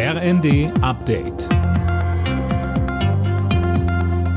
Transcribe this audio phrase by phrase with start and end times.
[0.00, 1.48] RND Update.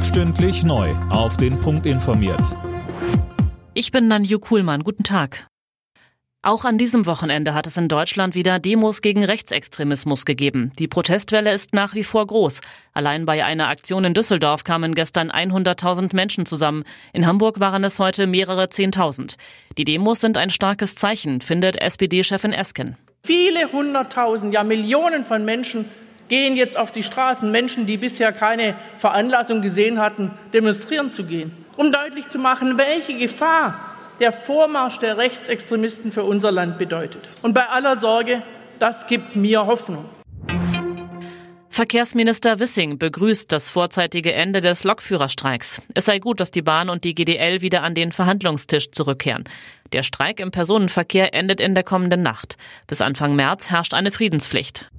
[0.01, 0.89] Stündlich neu.
[1.11, 2.57] Auf den Punkt informiert.
[3.75, 4.83] Ich bin Nanju Kuhlmann.
[4.83, 5.45] Guten Tag.
[6.41, 10.71] Auch an diesem Wochenende hat es in Deutschland wieder Demos gegen Rechtsextremismus gegeben.
[10.79, 12.61] Die Protestwelle ist nach wie vor groß.
[12.93, 16.85] Allein bei einer Aktion in Düsseldorf kamen gestern 100.000 Menschen zusammen.
[17.13, 19.37] In Hamburg waren es heute mehrere Zehntausend.
[19.77, 22.97] Die Demos sind ein starkes Zeichen, findet SPD-Chefin Esken.
[23.23, 25.89] Viele hunderttausend, ja Millionen von Menschen
[26.27, 31.51] gehen jetzt auf die Straßen, Menschen, die bisher keine Veranlassung gesehen hatten, demonstrieren zu gehen,
[31.77, 33.79] um deutlich zu machen, welche Gefahr
[34.19, 37.21] der Vormarsch der Rechtsextremisten für unser Land bedeutet.
[37.41, 38.43] Und bei aller Sorge,
[38.79, 40.05] das gibt mir Hoffnung.
[41.73, 45.81] Verkehrsminister Wissing begrüßt das vorzeitige Ende des Lokführerstreiks.
[45.93, 49.45] Es sei gut, dass die Bahn und die GDL wieder an den Verhandlungstisch zurückkehren.
[49.93, 52.57] Der Streik im Personenverkehr endet in der kommenden Nacht.
[52.87, 54.89] Bis Anfang März herrscht eine Friedenspflicht.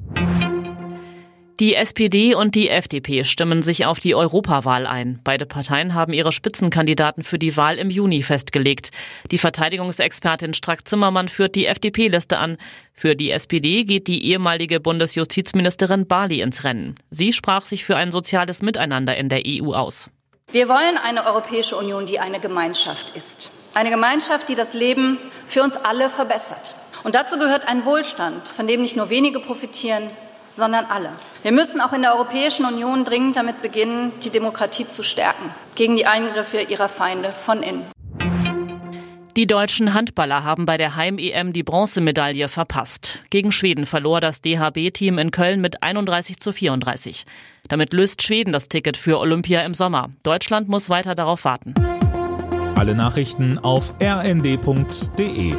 [1.60, 5.20] Die SPD und die FDP stimmen sich auf die Europawahl ein.
[5.22, 8.90] Beide Parteien haben ihre Spitzenkandidaten für die Wahl im Juni festgelegt.
[9.30, 12.56] Die Verteidigungsexpertin Strack-Zimmermann führt die FDP-Liste an.
[12.94, 16.94] Für die SPD geht die ehemalige Bundesjustizministerin Barley ins Rennen.
[17.10, 20.08] Sie sprach sich für ein soziales Miteinander in der EU aus.
[20.50, 23.50] Wir wollen eine Europäische Union, die eine Gemeinschaft ist.
[23.74, 26.74] Eine Gemeinschaft, die das Leben für uns alle verbessert.
[27.04, 30.10] Und dazu gehört ein Wohlstand, von dem nicht nur wenige profitieren,
[30.52, 31.10] sondern alle.
[31.42, 35.96] Wir müssen auch in der Europäischen Union dringend damit beginnen, die Demokratie zu stärken, gegen
[35.96, 37.84] die Eingriffe ihrer Feinde von innen.
[39.34, 43.20] Die deutschen Handballer haben bei der Heim-EM die Bronzemedaille verpasst.
[43.30, 47.24] Gegen Schweden verlor das DHB-Team in Köln mit 31 zu 34.
[47.68, 50.10] Damit löst Schweden das Ticket für Olympia im Sommer.
[50.22, 51.74] Deutschland muss weiter darauf warten.
[52.74, 55.54] Alle Nachrichten auf rnd.de